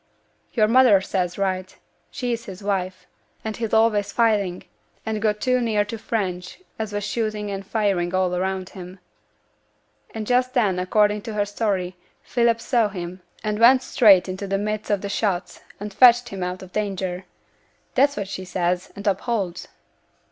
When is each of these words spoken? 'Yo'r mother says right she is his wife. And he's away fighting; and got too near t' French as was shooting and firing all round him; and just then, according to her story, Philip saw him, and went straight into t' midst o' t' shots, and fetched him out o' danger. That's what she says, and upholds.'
'Yo'r 0.53 0.67
mother 0.67 0.99
says 0.99 1.37
right 1.37 1.77
she 2.09 2.33
is 2.33 2.45
his 2.45 2.63
wife. 2.63 3.05
And 3.45 3.55
he's 3.57 3.71
away 3.71 4.01
fighting; 4.01 4.63
and 5.05 5.21
got 5.21 5.39
too 5.39 5.61
near 5.61 5.85
t' 5.85 5.95
French 5.97 6.57
as 6.79 6.91
was 6.91 7.03
shooting 7.03 7.51
and 7.51 7.63
firing 7.63 8.11
all 8.15 8.31
round 8.31 8.69
him; 8.69 8.97
and 10.15 10.25
just 10.25 10.55
then, 10.55 10.79
according 10.79 11.21
to 11.21 11.33
her 11.35 11.45
story, 11.45 11.97
Philip 12.23 12.59
saw 12.59 12.89
him, 12.89 13.21
and 13.43 13.59
went 13.59 13.83
straight 13.83 14.27
into 14.27 14.47
t' 14.47 14.57
midst 14.57 14.89
o' 14.89 14.97
t' 14.97 15.07
shots, 15.07 15.61
and 15.79 15.93
fetched 15.93 16.29
him 16.29 16.41
out 16.41 16.63
o' 16.63 16.65
danger. 16.65 17.25
That's 17.93 18.17
what 18.17 18.27
she 18.27 18.43
says, 18.43 18.91
and 18.95 19.05
upholds.' 19.05 19.67